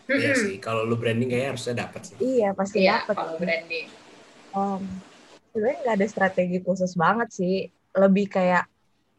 Iya 0.09 0.33
sih, 0.37 0.61
kalau 0.61 0.85
lu 0.85 1.01
branding 1.01 1.33
kayaknya 1.33 1.51
harusnya 1.57 1.75
dapat 1.89 2.01
sih. 2.05 2.17
Iya, 2.21 2.49
pasti 2.53 2.79
Iya, 2.85 3.01
dapat. 3.01 3.15
kalau 3.17 3.35
branding. 3.41 3.87
Um, 4.55 4.83
sebenarnya 5.51 5.79
nggak 5.81 5.97
ada 5.97 6.07
strategi 6.09 6.59
khusus 6.61 6.93
banget 6.95 7.29
sih. 7.33 7.57
Lebih 7.97 8.27
kayak 8.29 8.69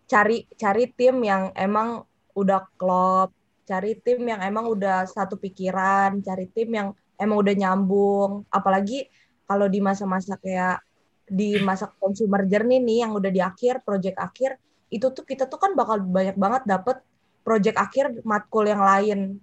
cari 0.05 0.45
cari 0.53 0.85
tim 0.93 1.17
yang 1.25 1.49
emang 1.57 2.05
udah 2.37 2.61
klop, 2.77 3.33
cari 3.65 3.97
tim 3.97 4.21
yang 4.21 4.45
emang 4.45 4.69
udah 4.69 5.09
satu 5.09 5.41
pikiran, 5.41 6.21
cari 6.21 6.45
tim 6.53 6.69
yang 6.69 6.87
emang 7.17 7.37
udah 7.41 7.55
nyambung. 7.57 8.45
Apalagi 8.53 9.09
kalau 9.49 9.65
di 9.65 9.81
masa-masa 9.81 10.37
kayak 10.37 10.85
di 11.25 11.57
masa 11.57 11.89
consumer 11.97 12.45
journey 12.45 12.77
nih 12.77 13.09
yang 13.09 13.17
udah 13.17 13.31
di 13.33 13.41
akhir, 13.41 13.81
project 13.81 14.21
akhir, 14.21 14.61
itu 14.93 15.09
tuh 15.09 15.25
kita 15.25 15.49
tuh 15.49 15.57
kan 15.57 15.73
bakal 15.73 15.97
banyak 15.97 16.37
banget 16.37 16.61
dapet 16.69 17.01
project 17.41 17.77
akhir 17.81 18.21
matkul 18.21 18.69
yang 18.69 18.81
lain. 18.85 19.41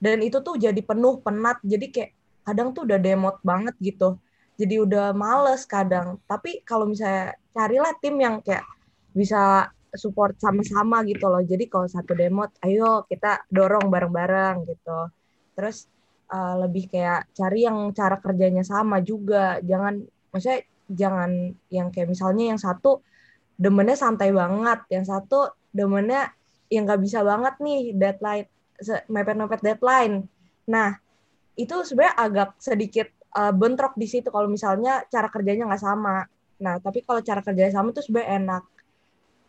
Dan 0.00 0.24
itu 0.24 0.40
tuh 0.40 0.56
jadi 0.56 0.80
penuh, 0.80 1.20
penat. 1.20 1.60
Jadi 1.60 1.86
kayak 1.92 2.10
kadang 2.48 2.72
tuh 2.72 2.88
udah 2.88 2.98
demot 2.98 3.36
banget 3.44 3.76
gitu 3.78 4.16
jadi 4.60 4.84
udah 4.84 5.06
males 5.16 5.64
kadang. 5.64 6.20
Tapi 6.28 6.60
kalau 6.68 6.84
misalnya 6.84 7.32
carilah 7.56 7.96
tim 8.04 8.20
yang 8.20 8.44
kayak 8.44 8.68
bisa 9.16 9.72
support 9.96 10.36
sama-sama 10.36 11.00
gitu 11.08 11.24
loh. 11.32 11.40
Jadi 11.40 11.64
kalau 11.72 11.88
satu 11.88 12.12
demot, 12.12 12.52
ayo 12.60 13.08
kita 13.08 13.48
dorong 13.48 13.88
bareng-bareng 13.88 14.68
gitu. 14.68 15.08
Terus 15.56 15.88
uh, 16.28 16.60
lebih 16.60 16.92
kayak 16.92 17.32
cari 17.32 17.64
yang 17.64 17.88
cara 17.96 18.20
kerjanya 18.20 18.60
sama 18.60 19.00
juga. 19.00 19.56
Jangan, 19.64 20.04
maksudnya 20.28 20.60
jangan 20.92 21.56
yang 21.72 21.88
kayak 21.88 22.12
misalnya 22.12 22.52
yang 22.52 22.60
satu 22.60 23.00
demennya 23.56 23.96
santai 23.96 24.28
banget, 24.36 24.84
yang 24.92 25.08
satu 25.08 25.56
demennya 25.72 26.36
yang 26.68 26.84
nggak 26.84 27.00
bisa 27.00 27.24
banget 27.24 27.56
nih 27.64 27.96
deadline, 27.96 28.46
mepet-mepet 29.08 29.60
deadline. 29.60 30.24
Nah, 30.68 30.96
itu 31.56 31.84
sebenarnya 31.84 32.16
agak 32.16 32.50
sedikit 32.56 33.08
uh, 33.36 33.52
bentrok 33.52 33.94
di 33.94 34.06
situ 34.08 34.32
kalau 34.32 34.48
misalnya 34.48 35.04
cara 35.12 35.28
kerjanya 35.28 35.68
nggak 35.68 35.82
sama. 35.82 36.24
Nah, 36.60 36.76
tapi 36.80 37.04
kalau 37.04 37.20
cara 37.24 37.40
kerjanya 37.40 37.72
sama 37.72 37.92
itu 37.92 38.04
sebenarnya 38.04 38.30
enak. 38.40 38.64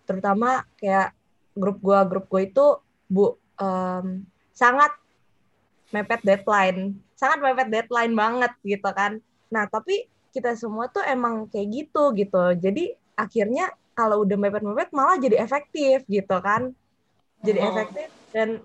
Terutama 0.07 0.63
kayak 0.79 1.15
grup 1.55 1.77
gua, 1.83 2.07
grup 2.07 2.25
gua 2.31 2.41
itu 2.43 2.65
bu 3.11 3.35
em, 3.59 4.23
sangat 4.55 4.95
mepet 5.91 6.23
deadline, 6.23 6.95
sangat 7.19 7.43
mepet 7.43 7.67
deadline 7.67 8.15
banget 8.15 8.51
gitu 8.63 8.89
kan. 8.95 9.19
Nah, 9.51 9.67
tapi 9.67 10.07
kita 10.31 10.55
semua 10.55 10.87
tuh 10.87 11.03
emang 11.03 11.51
kayak 11.51 11.67
gitu 11.67 12.15
gitu. 12.15 12.55
Jadi 12.55 12.95
akhirnya 13.19 13.67
kalau 13.91 14.23
udah 14.23 14.37
mepet-mepet 14.39 14.89
malah 14.95 15.19
jadi 15.19 15.43
efektif 15.43 16.07
gitu 16.07 16.37
kan. 16.39 16.71
Jadi 17.43 17.59
Oh. 17.59 17.67
efektif 17.75 18.07
dan 18.31 18.63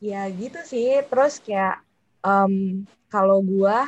ya 0.00 0.26
gitu 0.30 0.58
sih. 0.64 1.02
Terus 1.06 1.38
kayak 1.42 1.82
em, 2.24 2.84
kalau 3.12 3.38
gua 3.44 3.86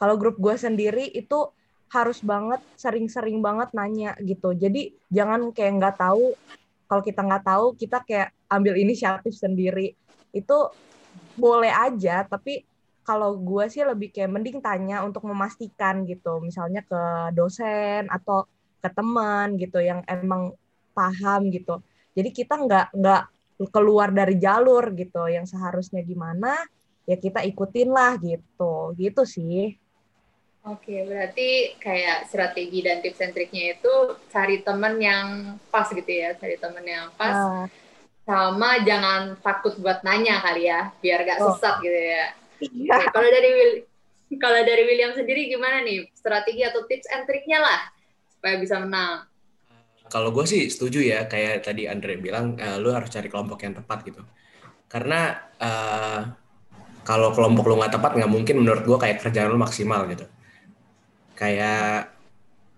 kalau 0.00 0.16
grup 0.16 0.36
gua 0.40 0.56
sendiri 0.56 1.08
itu 1.12 1.52
harus 1.90 2.22
banget 2.22 2.62
sering-sering 2.78 3.42
banget 3.42 3.68
nanya 3.74 4.14
gitu. 4.22 4.54
Jadi 4.54 4.94
jangan 5.10 5.50
kayak 5.50 5.72
nggak 5.80 5.96
tahu. 6.00 6.34
Kalau 6.90 7.02
kita 7.06 7.20
nggak 7.22 7.44
tahu 7.46 7.66
kita 7.78 7.98
kayak 8.06 8.28
ambil 8.50 8.74
inisiatif 8.78 9.34
sendiri. 9.36 9.94
Itu 10.34 10.70
boleh 11.34 11.70
aja 11.70 12.22
tapi 12.26 12.62
kalau 13.02 13.34
gua 13.40 13.66
sih 13.66 13.82
lebih 13.82 14.14
kayak 14.14 14.30
mending 14.30 14.58
tanya 14.62 15.02
untuk 15.02 15.26
memastikan 15.26 16.06
gitu. 16.06 16.38
Misalnya 16.42 16.86
ke 16.86 17.32
dosen 17.34 18.06
atau 18.06 18.46
ke 18.80 18.88
teman 18.92 19.60
gitu 19.60 19.78
yang 19.82 20.00
emang 20.08 20.54
paham 20.94 21.50
gitu. 21.52 21.82
Jadi 22.14 22.30
kita 22.34 22.54
nggak 22.58 22.86
nggak 22.96 23.22
keluar 23.68 24.08
dari 24.08 24.40
jalur 24.40 24.96
gitu 24.96 25.28
yang 25.28 25.44
seharusnya 25.44 26.00
gimana 26.00 26.56
ya 27.04 27.20
kita 27.20 27.44
ikutin 27.44 27.92
lah 27.92 28.16
gitu 28.16 28.96
gitu 28.96 29.22
sih 29.28 29.76
Oke, 30.60 31.08
berarti 31.08 31.72
kayak 31.80 32.28
strategi 32.28 32.84
dan 32.84 33.00
tips 33.00 33.24
and 33.24 33.32
triknya 33.32 33.80
itu 33.80 33.94
cari 34.28 34.60
temen 34.60 35.00
yang 35.00 35.56
pas 35.72 35.88
gitu 35.88 36.04
ya, 36.04 36.36
cari 36.36 36.60
temen 36.60 36.84
yang 36.84 37.08
pas, 37.16 37.32
Nah, 37.32 37.64
sama 38.28 38.84
jangan 38.84 39.40
takut 39.40 39.80
buat 39.80 40.04
nanya 40.04 40.36
kali 40.44 40.68
ya, 40.68 40.92
biar 41.00 41.24
gak 41.24 41.40
Oh. 41.40 41.56
sesat 41.56 41.80
gitu 41.80 41.96
ya. 41.96 42.36
iya. 42.76 43.08
Kalau 43.08 43.28
dari 43.32 43.48
Will, 43.56 43.72
kalau 44.36 44.60
dari 44.60 44.84
William 44.84 45.16
sendiri 45.16 45.48
gimana 45.48 45.80
nih 45.80 46.12
strategi 46.12 46.60
atau 46.60 46.84
tips 46.84 47.08
and 47.08 47.24
triknya 47.24 47.64
lah 47.64 47.80
supaya 48.28 48.60
bisa 48.60 48.76
menang? 48.84 49.24
Kalau 50.12 50.28
gue 50.34 50.44
sih 50.52 50.62
setuju 50.74 50.98
ya, 51.12 51.18
kayak 51.32 51.54
tadi 51.66 51.82
Andre 51.92 52.12
bilang, 52.24 52.46
eh, 52.64 52.76
lu 52.82 52.90
harus 52.96 53.10
cari 53.14 53.28
kelompok 53.32 53.58
yang 53.64 53.74
tepat 53.78 53.98
gitu. 54.08 54.20
Karena 54.92 55.20
eh, 55.68 56.20
kalau 57.08 57.28
kelompok 57.36 57.64
lu 57.70 57.74
nggak 57.80 57.94
tepat, 57.96 58.12
nggak 58.18 58.32
mungkin 58.36 58.56
menurut 58.62 58.84
gue 58.88 58.98
kayak 59.04 59.18
kerjaan 59.24 59.50
lu 59.54 59.58
maksimal 59.60 60.00
gitu. 60.12 60.26
Kayak 61.38 62.12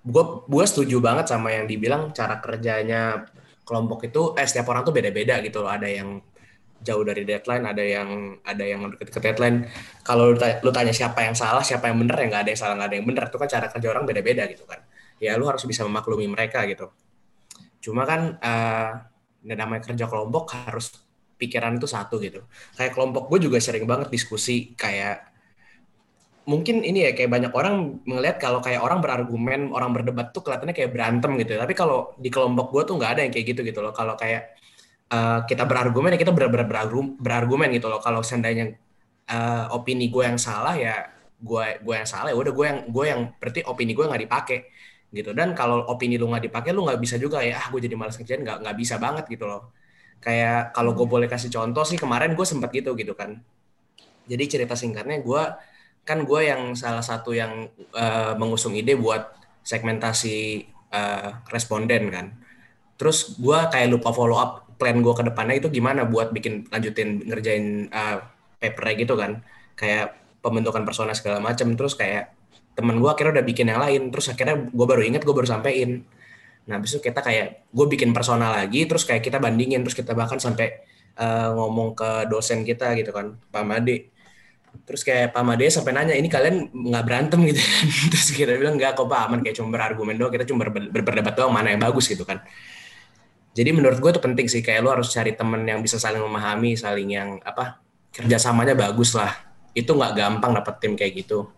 gue 0.02 0.24
gue 0.46 0.64
setuju 0.66 0.96
banget 1.02 1.26
sama 1.30 1.54
yang 1.54 1.66
dibilang 1.70 2.10
cara 2.14 2.38
kerjanya 2.42 3.26
kelompok 3.68 4.06
itu, 4.08 4.34
eh 4.38 4.46
setiap 4.46 4.70
orang 4.74 4.82
tuh 4.88 4.94
beda-beda 4.94 5.38
gitu 5.46 5.62
loh. 5.64 5.70
Ada 5.72 5.88
yang 5.90 6.08
jauh 6.82 7.04
dari 7.06 7.22
deadline, 7.26 7.64
ada 7.66 7.84
yang 7.84 8.08
ada 8.42 8.64
yang 8.66 8.80
deket-deket 8.94 9.22
deadline. 9.34 9.58
Kalau 10.06 10.34
lu, 10.34 10.36
ta- 10.38 10.58
lu 10.64 10.70
tanya 10.74 10.94
siapa 10.94 11.20
yang 11.26 11.36
salah, 11.38 11.62
siapa 11.62 11.90
yang 11.90 11.98
benar, 12.02 12.16
ya 12.22 12.26
nggak 12.30 12.42
ada 12.46 12.50
yang 12.54 12.60
salah, 12.62 12.74
nggak 12.78 12.88
ada 12.90 12.96
yang 12.98 13.06
benar. 13.10 13.24
Itu 13.30 13.38
kan 13.42 13.48
cara 13.50 13.66
kerja 13.70 13.88
orang 13.94 14.04
beda-beda 14.08 14.44
gitu 14.50 14.64
kan. 14.66 14.80
Ya 15.22 15.38
lu 15.38 15.46
harus 15.50 15.62
bisa 15.66 15.82
memaklumi 15.86 16.26
mereka 16.30 16.66
gitu. 16.70 16.90
Cuma 17.82 18.06
kan 18.06 18.38
yang 19.42 19.58
namanya 19.58 19.82
kerja 19.90 20.06
kelompok 20.06 20.54
harus 20.54 20.94
pikiran 21.34 21.74
itu 21.74 21.90
satu 21.90 22.22
gitu. 22.22 22.46
Kayak 22.78 22.94
kelompok 22.94 23.26
gue 23.34 23.50
juga 23.50 23.58
sering 23.58 23.82
banget 23.82 24.08
diskusi 24.14 24.78
kayak 24.78 25.34
mungkin 26.42 26.82
ini 26.82 27.06
ya 27.06 27.10
kayak 27.14 27.30
banyak 27.30 27.52
orang 27.54 28.02
melihat 28.06 28.38
kalau 28.42 28.58
kayak 28.62 28.82
orang 28.82 28.98
berargumen, 29.02 29.70
orang 29.74 29.90
berdebat 29.94 30.34
tuh 30.34 30.42
kelihatannya 30.42 30.74
kayak 30.74 30.90
berantem 30.94 31.34
gitu. 31.42 31.58
Tapi 31.58 31.74
kalau 31.74 32.14
di 32.18 32.30
kelompok 32.30 32.70
gue 32.74 32.82
tuh 32.86 32.94
nggak 32.98 33.10
ada 33.18 33.20
yang 33.26 33.32
kayak 33.34 33.46
gitu 33.54 33.60
gitu 33.66 33.78
loh. 33.82 33.90
Kalau 33.94 34.14
kayak 34.18 34.54
eh, 35.10 35.40
kita 35.50 35.64
berargumen 35.66 36.14
ya 36.14 36.18
kita 36.22 36.32
benar-benar 36.34 36.66
berargum- 36.70 37.14
berargumen 37.18 37.68
gitu 37.74 37.86
loh. 37.90 37.98
Kalau 38.02 38.22
seandainya 38.22 38.74
eh, 39.30 39.64
opini 39.74 40.06
gue 40.10 40.22
yang 40.26 40.38
salah 40.38 40.74
ya 40.78 41.10
gue 41.42 41.64
gue 41.82 41.94
yang 41.98 42.06
salah 42.06 42.30
ya 42.30 42.36
udah 42.38 42.52
gue 42.54 42.66
yang 42.70 42.78
gue 42.86 43.04
yang 43.10 43.20
berarti 43.42 43.60
opini 43.66 43.92
gue 43.98 44.06
nggak 44.06 44.22
dipakai 44.30 44.58
gitu. 45.12 45.30
Dan 45.36 45.52
kalau 45.52 45.84
opini 45.92 46.16
lu 46.16 46.26
nggak 46.32 46.48
dipakai 46.48 46.72
lu 46.72 46.88
nggak 46.88 46.98
bisa 46.98 47.20
juga 47.20 47.44
ya 47.44 47.60
ah 47.60 47.66
gue 47.68 47.80
jadi 47.84 47.94
malas 47.94 48.16
kerjaan 48.16 48.42
nggak 48.42 48.58
nggak 48.64 48.76
bisa 48.80 48.96
banget 48.96 49.24
gitu 49.28 49.44
loh. 49.44 49.70
Kayak 50.24 50.72
kalau 50.72 50.96
gue 50.96 51.06
boleh 51.06 51.28
kasih 51.28 51.52
contoh 51.52 51.84
sih 51.84 52.00
kemarin 52.00 52.32
gue 52.32 52.46
sempat 52.48 52.72
gitu 52.72 52.96
gitu 52.96 53.12
kan. 53.12 53.38
Jadi 54.26 54.44
cerita 54.48 54.74
singkatnya 54.74 55.20
gue 55.20 55.42
kan 56.02 56.18
gue 56.26 56.40
yang 56.42 56.74
salah 56.74 57.04
satu 57.04 57.36
yang 57.36 57.68
eh, 57.94 58.32
mengusung 58.40 58.74
ide 58.74 58.96
buat 58.98 59.36
segmentasi 59.62 60.36
eh, 60.90 61.30
responden 61.52 62.08
kan. 62.10 62.26
Terus 62.98 63.36
gue 63.38 63.58
kayak 63.68 63.88
lupa 63.92 64.10
follow 64.16 64.38
up 64.40 64.72
plan 64.80 64.98
gue 64.98 65.14
ke 65.14 65.22
depannya 65.22 65.62
itu 65.62 65.68
gimana 65.70 66.02
buat 66.08 66.34
bikin 66.34 66.72
lanjutin 66.72 67.22
ngerjain 67.28 67.92
eh, 67.92 68.16
papernya 68.58 68.94
gitu 69.04 69.14
kan. 69.18 69.44
Kayak 69.76 70.16
pembentukan 70.42 70.82
persona 70.82 71.14
segala 71.14 71.38
macam 71.38 71.74
terus 71.78 71.94
kayak 71.94 72.34
temen 72.72 72.96
gue 72.98 73.10
akhirnya 73.10 73.40
udah 73.40 73.46
bikin 73.46 73.66
yang 73.68 73.80
lain 73.80 74.08
terus 74.08 74.32
akhirnya 74.32 74.56
gue 74.68 74.86
baru 74.88 75.02
inget 75.04 75.22
gue 75.24 75.34
baru 75.34 75.48
sampein. 75.48 76.04
Nah 76.68 76.78
itu 76.80 76.98
kita 77.02 77.20
kayak 77.20 77.68
gue 77.68 77.86
bikin 77.90 78.16
persona 78.16 78.48
lagi 78.48 78.88
terus 78.88 79.04
kayak 79.04 79.20
kita 79.24 79.36
bandingin 79.42 79.84
terus 79.84 79.96
kita 79.96 80.16
bahkan 80.16 80.40
sampai 80.40 80.80
eh, 81.18 81.48
ngomong 81.52 81.92
ke 81.92 82.10
dosen 82.32 82.64
kita 82.64 82.96
gitu 82.96 83.12
kan 83.12 83.36
Pak 83.52 83.64
Made. 83.64 83.96
Terus 84.88 85.04
kayak 85.04 85.36
Pak 85.36 85.44
Made 85.44 85.68
sampai 85.68 85.92
nanya 85.92 86.14
ini 86.16 86.32
kalian 86.32 86.72
nggak 86.72 87.04
berantem 87.04 87.44
gitu 87.44 87.60
kan? 87.60 87.84
Terus 88.16 88.28
kita 88.32 88.52
bilang 88.56 88.80
nggak 88.80 88.96
kok 88.96 89.04
Pak 89.04 89.20
aman 89.28 89.38
kayak 89.44 89.56
cuma 89.60 89.68
berargumen 89.68 90.16
doang 90.16 90.32
kita 90.32 90.48
cuma 90.48 90.64
ber- 90.64 90.88
ber- 90.88 91.04
berdebat 91.04 91.34
doang 91.36 91.52
mana 91.52 91.76
yang 91.76 91.82
bagus 91.82 92.08
gitu 92.08 92.24
kan. 92.24 92.40
Jadi 93.52 93.68
menurut 93.76 94.00
gue 94.00 94.10
itu 94.16 94.20
penting 94.24 94.48
sih 94.48 94.64
kayak 94.64 94.80
lu 94.80 94.88
harus 94.88 95.12
cari 95.12 95.36
temen 95.36 95.60
yang 95.68 95.84
bisa 95.84 96.00
saling 96.00 96.24
memahami 96.24 96.72
saling 96.72 97.04
yang 97.12 97.36
apa 97.44 97.84
kerjasamanya 98.16 98.72
bagus 98.72 99.12
lah. 99.12 99.28
Itu 99.76 99.92
nggak 99.92 100.12
gampang 100.16 100.56
dapet 100.56 100.74
tim 100.80 100.96
kayak 100.96 101.20
gitu 101.20 101.52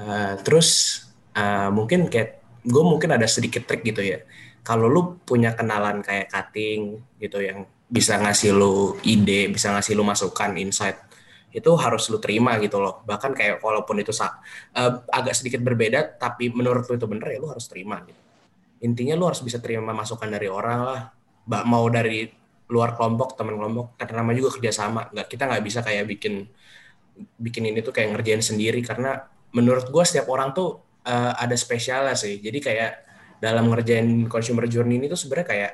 Uh, 0.00 0.32
terus 0.40 1.02
uh, 1.36 1.68
mungkin 1.68 2.08
kayak 2.08 2.40
gue 2.64 2.84
mungkin 2.84 3.12
ada 3.12 3.28
sedikit 3.28 3.68
trik 3.68 3.84
gitu 3.84 4.00
ya. 4.00 4.24
Kalau 4.64 4.88
lu 4.88 5.20
punya 5.24 5.52
kenalan 5.52 6.00
kayak 6.00 6.32
cutting 6.32 7.04
gitu 7.20 7.44
yang 7.44 7.68
bisa 7.84 8.16
ngasih 8.16 8.56
lu 8.56 8.96
ide, 9.04 9.52
bisa 9.52 9.72
ngasih 9.76 9.92
lu 9.98 10.04
masukan, 10.06 10.56
insight 10.56 10.96
itu 11.50 11.70
harus 11.74 12.06
lu 12.08 12.22
terima 12.22 12.56
gitu 12.62 12.78
loh. 12.78 13.02
Bahkan 13.02 13.34
kayak 13.34 13.56
walaupun 13.60 13.98
itu 14.00 14.14
uh, 14.14 14.32
agak 15.10 15.34
sedikit 15.34 15.60
berbeda, 15.60 16.16
tapi 16.16 16.48
menurut 16.48 16.86
lu 16.86 16.94
itu 16.96 17.06
bener 17.10 17.26
ya 17.36 17.38
lu 17.42 17.50
harus 17.50 17.66
terima 17.66 18.00
gitu. 18.06 18.20
Intinya 18.86 19.18
lu 19.18 19.28
harus 19.28 19.42
bisa 19.44 19.58
terima 19.60 19.92
masukan 19.92 20.30
dari 20.30 20.48
orang 20.48 20.80
lah. 20.80 21.00
Mau 21.66 21.84
dari 21.90 22.30
luar 22.70 22.94
kelompok, 22.94 23.34
teman 23.34 23.58
kelompok, 23.58 23.98
karena 23.98 24.22
nama 24.22 24.30
juga 24.32 24.54
kerjasama. 24.54 25.10
Nggak, 25.10 25.26
kita 25.26 25.42
nggak 25.50 25.62
bisa 25.66 25.80
kayak 25.82 26.04
bikin 26.06 26.46
bikin 27.36 27.62
ini 27.66 27.82
tuh 27.82 27.92
kayak 27.92 28.14
ngerjain 28.14 28.40
sendiri 28.40 28.80
karena 28.80 29.18
menurut 29.54 29.90
gue 29.90 30.04
setiap 30.06 30.30
orang 30.30 30.54
tuh 30.54 30.82
uh, 31.06 31.32
ada 31.36 31.54
spesialnya 31.54 32.14
sih. 32.14 32.38
Jadi 32.38 32.58
kayak 32.62 32.92
dalam 33.40 33.72
ngerjain 33.72 34.28
consumer 34.28 34.68
journey 34.68 35.00
ini 35.00 35.08
tuh 35.08 35.16
sebenarnya 35.16 35.48
kayak 35.48 35.72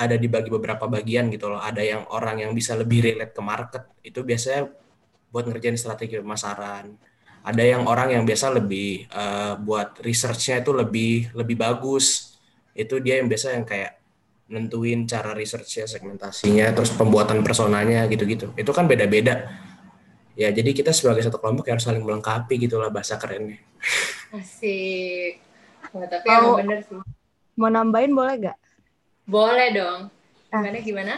ada 0.00 0.16
dibagi 0.16 0.48
beberapa 0.48 0.88
bagian 0.88 1.28
gitu 1.28 1.52
loh. 1.52 1.60
Ada 1.60 1.82
yang 1.84 2.02
orang 2.08 2.40
yang 2.40 2.52
bisa 2.56 2.72
lebih 2.72 3.04
relate 3.04 3.36
ke 3.36 3.42
market 3.44 3.84
itu 4.00 4.24
biasanya 4.24 4.72
buat 5.28 5.44
ngerjain 5.48 5.76
strategi 5.76 6.16
pemasaran. 6.18 6.92
Ada 7.42 7.62
yang 7.62 7.82
orang 7.90 8.14
yang 8.14 8.24
biasa 8.24 8.54
lebih 8.54 9.10
uh, 9.10 9.58
buat 9.58 9.98
researchnya 10.00 10.62
itu 10.62 10.70
lebih 10.72 11.34
lebih 11.36 11.56
bagus. 11.58 12.38
Itu 12.72 13.02
dia 13.02 13.20
yang 13.20 13.28
biasa 13.28 13.60
yang 13.60 13.66
kayak 13.68 14.00
nentuin 14.52 15.08
cara 15.08 15.32
researchnya, 15.32 15.88
segmentasinya, 15.88 16.76
terus 16.76 16.92
pembuatan 16.92 17.40
personanya 17.40 18.04
gitu-gitu. 18.08 18.52
Itu 18.56 18.70
kan 18.72 18.84
beda-beda. 18.84 19.48
Ya 20.32 20.48
jadi 20.48 20.72
kita 20.72 20.90
sebagai 20.96 21.20
satu 21.20 21.36
kelompok 21.36 21.68
harus 21.68 21.84
saling 21.84 22.00
melengkapi 22.00 22.56
gitulah 22.56 22.88
bahasa 22.88 23.20
kerennya. 23.20 23.60
Asik. 24.36 25.40
Wah, 25.92 26.08
tapi 26.08 26.26
oh, 26.32 26.56
bener 26.56 26.80
sih. 26.88 26.96
Mau 27.60 27.68
nambahin 27.68 28.16
boleh 28.16 28.48
gak? 28.48 28.58
Boleh 29.28 29.68
dong. 29.76 30.00
Ah. 30.48 30.64
Gimana 30.64 30.78
ah. 30.80 30.84
gimana? 30.84 31.14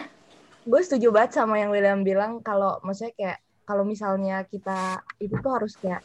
Gue 0.65 0.81
setuju 0.83 1.15
banget 1.15 1.39
sama 1.39 1.63
yang 1.63 1.71
William 1.71 2.03
bilang 2.03 2.43
kalau 2.43 2.83
maksudnya 2.83 3.15
kayak 3.15 3.39
kalau 3.65 3.85
misalnya 3.87 4.45
kita 4.49 5.01
itu 5.21 5.35
tuh 5.41 5.53
harus 5.53 5.77
kayak 5.79 6.05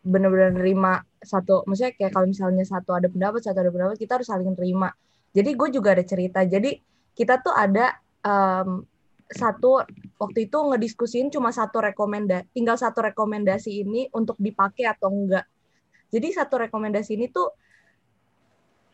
bener-bener 0.00 0.56
nerima 0.56 1.04
satu 1.20 1.64
maksudnya 1.68 1.92
kayak 1.92 2.12
kalau 2.16 2.26
misalnya 2.28 2.64
satu 2.64 2.96
ada 2.96 3.08
pendapat 3.12 3.44
satu 3.44 3.60
ada 3.60 3.68
pendapat 3.68 4.00
kita 4.00 4.16
harus 4.16 4.28
saling 4.32 4.56
terima 4.56 4.88
jadi 5.36 5.52
gue 5.52 5.68
juga 5.68 5.92
ada 5.92 6.04
cerita 6.04 6.40
jadi 6.40 6.80
kita 7.12 7.44
tuh 7.44 7.52
ada 7.52 8.00
um, 8.24 8.80
satu 9.30 9.86
waktu 10.18 10.50
itu 10.50 10.58
ngediskusin 10.58 11.30
cuma 11.30 11.54
satu 11.54 11.78
rekomendasi 11.78 12.50
tinggal 12.50 12.74
satu 12.74 13.06
rekomendasi 13.06 13.86
ini 13.86 14.10
untuk 14.10 14.34
dipakai 14.42 14.90
atau 14.90 15.06
enggak. 15.06 15.46
Jadi 16.10 16.34
satu 16.34 16.58
rekomendasi 16.66 17.14
ini 17.14 17.30
tuh 17.30 17.54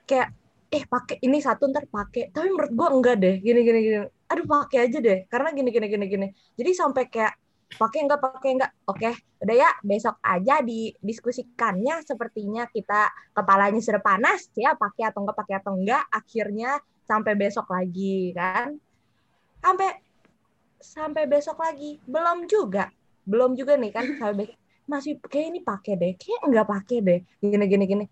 kayak 0.04 0.28
eh 0.68 0.84
pakai 0.84 1.16
ini 1.24 1.40
satu 1.40 1.72
ntar 1.72 1.88
pakai. 1.88 2.28
Tapi 2.28 2.52
menurut 2.52 2.72
gue 2.76 2.88
enggak 3.00 3.16
deh 3.16 3.34
gini 3.40 3.60
gini 3.64 3.78
gini. 3.80 3.96
Aduh 4.28 4.44
pakai 4.44 4.78
aja 4.92 4.98
deh 5.00 5.24
karena 5.32 5.48
gini 5.56 5.68
gini 5.72 5.86
gini 5.88 6.04
gini. 6.04 6.28
Jadi 6.52 6.70
sampai 6.76 7.08
kayak 7.08 7.34
pakai 7.80 7.98
enggak 8.04 8.20
pakai 8.20 8.50
enggak. 8.60 8.72
Oke 8.84 9.10
udah 9.40 9.56
ya 9.56 9.70
besok 9.80 10.20
aja 10.20 10.60
didiskusikannya 10.60 12.04
sepertinya 12.04 12.68
kita 12.68 13.08
kepalanya 13.32 13.80
sudah 13.80 14.00
panas 14.04 14.52
ya 14.52 14.76
pakai 14.76 15.08
atau 15.08 15.24
enggak 15.24 15.36
pakai 15.40 15.54
atau 15.64 15.72
enggak 15.72 16.04
akhirnya 16.12 16.76
sampai 17.08 17.32
besok 17.40 17.72
lagi 17.72 18.36
kan? 18.36 18.76
Sampai 19.64 20.05
sampai 20.80 21.26
besok 21.28 21.60
lagi. 21.60 21.98
Belum 22.04 22.44
juga. 22.46 22.90
Belum 23.26 23.58
juga 23.58 23.74
nih 23.74 23.90
kan 23.90 24.06
sampai 24.16 24.52
masih 24.86 25.18
kayak 25.18 25.46
ini 25.54 25.60
pakai 25.62 25.92
deh. 25.98 26.12
Kayak 26.14 26.40
enggak 26.46 26.66
pakai 26.66 26.98
deh. 27.02 27.20
Gini 27.42 27.64
gini 27.66 27.84
gini. 27.84 28.04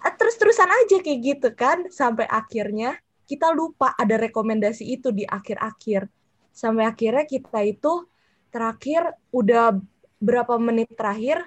Eh, 0.00 0.14
terus-terusan 0.16 0.68
aja 0.68 0.96
kayak 1.00 1.20
gitu 1.20 1.48
kan 1.52 1.88
sampai 1.92 2.24
akhirnya 2.24 2.96
kita 3.28 3.52
lupa 3.52 3.92
ada 3.94 4.16
rekomendasi 4.16 4.84
itu 4.96 5.12
di 5.12 5.24
akhir-akhir. 5.28 6.08
Sampai 6.50 6.88
akhirnya 6.88 7.24
kita 7.28 7.60
itu 7.62 8.08
terakhir 8.50 9.14
udah 9.30 9.78
berapa 10.20 10.58
menit 10.60 10.90
terakhir 10.98 11.46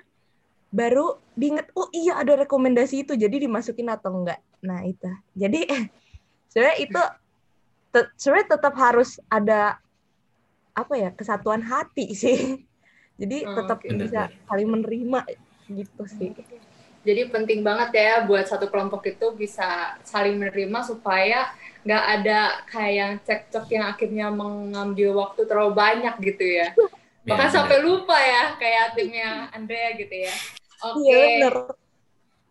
baru 0.73 1.21
diinget 1.38 1.69
oh 1.78 1.86
iya 1.93 2.17
ada 2.21 2.39
rekomendasi 2.45 3.06
itu. 3.06 3.13
Jadi 3.13 3.45
dimasukin 3.49 3.89
atau 3.89 4.23
enggak 4.23 4.41
nah 4.63 4.82
itu. 4.86 5.10
Jadi 5.36 5.67
sebenarnya 6.49 6.78
itu 6.82 7.02
sebenarnya 8.17 8.47
tetap 8.58 8.73
harus 8.80 9.21
ada 9.30 9.78
apa 10.73 10.93
ya 10.97 11.09
kesatuan 11.13 11.62
hati 11.62 12.13
sih 12.13 12.38
jadi 13.21 13.45
oh, 13.45 13.55
tetap 13.62 13.79
okay. 13.81 13.93
bisa 13.93 14.29
saling 14.49 14.69
menerima 14.69 15.21
gitu 15.69 16.03
sih 16.09 16.33
jadi 17.03 17.27
penting 17.27 17.67
banget 17.67 17.99
ya 17.99 18.23
buat 18.23 18.47
satu 18.47 18.71
kelompok 18.71 19.03
itu 19.12 19.36
bisa 19.36 19.99
saling 20.07 20.39
menerima 20.39 20.88
supaya 20.88 21.51
nggak 21.83 22.03
ada 22.19 22.39
kayak 22.71 22.93
yang 22.95 23.13
cekcok 23.27 23.65
yang 23.75 23.86
akhirnya 23.91 24.27
mengambil 24.31 25.19
waktu 25.19 25.43
terlalu 25.43 25.75
banyak 25.75 26.15
gitu 26.23 26.63
ya. 26.63 26.71
Bahkan 27.27 27.49
ya, 27.51 27.55
sampai 27.55 27.77
lupa 27.83 28.15
ya 28.15 28.55
kayak 28.55 28.95
timnya 28.95 29.51
Andrea 29.51 29.95
gitu 29.99 30.15
ya. 30.15 30.36
Oke. 30.91 31.03
Okay. 31.03 31.31
Ya, 31.43 31.51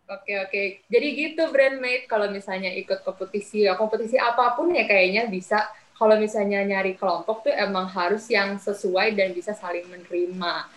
Oke 0.03 0.33
oke. 0.35 0.63
Jadi 0.91 1.07
gitu 1.15 1.49
brandmate 1.49 2.05
kalau 2.05 2.29
misalnya 2.29 2.69
ikut 2.75 3.01
kompetisi 3.01 3.65
ya 3.65 3.73
kompetisi 3.73 4.19
apa 4.19 4.53
pun 4.53 4.69
ya 4.69 4.85
kayaknya 4.85 5.25
bisa 5.31 5.65
kalau 5.97 6.15
misalnya 6.17 6.65
nyari 6.65 6.97
kelompok 6.97 7.47
tuh 7.47 7.53
emang 7.53 7.87
harus 7.89 8.25
yang 8.29 8.57
sesuai 8.57 9.13
dan 9.13 9.31
bisa 9.31 9.53
saling 9.53 9.85
menerima 9.87 10.67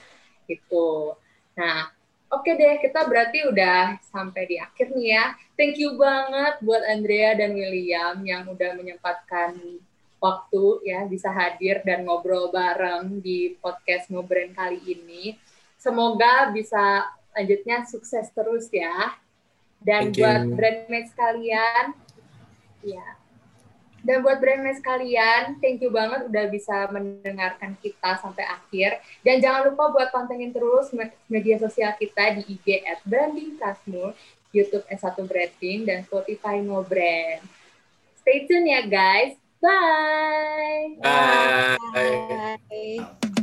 gitu. 0.46 1.16
Nah, 1.56 1.90
Oke 2.26 2.58
deh, 2.58 2.82
kita 2.82 3.06
berarti 3.06 3.46
udah 3.46 4.02
sampai 4.02 4.50
di 4.50 4.56
akhir 4.58 4.90
nih 4.98 5.14
ya. 5.14 5.24
Thank 5.54 5.78
you 5.78 5.94
banget 5.94 6.58
buat 6.58 6.82
Andrea 6.82 7.38
dan 7.38 7.54
William 7.54 8.18
yang 8.26 8.50
udah 8.50 8.74
menyempatkan 8.74 9.54
waktu 10.18 10.64
ya 10.82 11.06
bisa 11.06 11.30
hadir 11.30 11.86
dan 11.86 12.02
ngobrol 12.02 12.50
bareng 12.50 13.22
di 13.22 13.54
podcast 13.62 14.10
Ngobrol 14.10 14.50
kali 14.58 14.82
ini. 14.90 15.38
Semoga 15.78 16.50
bisa 16.50 17.06
lanjutnya 17.30 17.86
sukses 17.86 18.26
terus 18.34 18.66
ya. 18.74 19.14
Dan 19.78 20.10
Thank 20.10 20.18
buat 20.18 20.42
brandmates 20.50 21.14
kalian, 21.14 21.94
ya 22.82 23.06
dan 24.06 24.22
buat 24.22 24.38
brandnya 24.38 24.78
sekalian, 24.78 25.58
thank 25.58 25.82
you 25.82 25.90
banget 25.90 26.30
udah 26.30 26.46
bisa 26.46 26.86
mendengarkan 26.94 27.74
kita 27.82 28.22
sampai 28.22 28.46
akhir. 28.46 29.02
Dan 29.26 29.42
jangan 29.42 29.66
lupa 29.66 29.90
buat 29.90 30.14
pantengin 30.14 30.54
terus 30.54 30.94
media 31.26 31.58
sosial 31.58 31.90
kita 31.98 32.38
di 32.38 32.54
IG 32.54 32.86
at 32.86 33.02
Branding 33.02 33.58
Kasmur, 33.58 34.14
YouTube 34.54 34.86
S1 34.86 35.26
Branding, 35.26 35.90
dan 35.90 36.06
Spotify 36.06 36.62
No 36.62 36.86
Brand. 36.86 37.42
Stay 38.22 38.46
tune 38.46 38.70
ya 38.70 38.86
guys. 38.86 39.34
Bye. 39.58 41.02
Bye. 41.02 41.76
Bye. 42.70 43.35